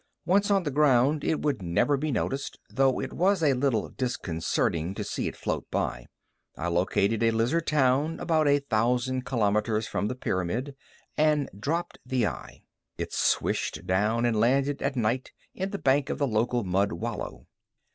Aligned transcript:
Once 0.25 0.49
on 0.49 0.63
the 0.63 0.71
ground, 0.71 1.23
it 1.23 1.43
would 1.43 1.61
never 1.61 1.95
be 1.95 2.09
noticed, 2.11 2.57
though 2.71 2.99
it 2.99 3.13
was 3.13 3.43
a 3.43 3.53
little 3.53 3.87
disconcerting 3.89 4.95
to 4.95 5.03
see 5.03 5.27
it 5.27 5.35
float 5.35 5.69
by. 5.69 6.07
I 6.57 6.69
located 6.69 7.21
a 7.21 7.29
lizard 7.29 7.67
town 7.67 8.19
about 8.19 8.47
a 8.47 8.57
thousand 8.61 9.25
kilometers 9.27 9.85
from 9.87 10.07
the 10.07 10.15
pyramid 10.15 10.75
and 11.17 11.51
dropped 11.55 11.99
the 12.03 12.25
eye. 12.25 12.63
It 12.97 13.13
swished 13.13 13.85
down 13.85 14.25
and 14.25 14.39
landed 14.39 14.81
at 14.81 14.95
night 14.95 15.33
in 15.53 15.69
the 15.69 15.77
bank 15.77 16.09
of 16.09 16.17
the 16.17 16.25
local 16.25 16.63
mud 16.63 16.93
wallow. 16.93 17.45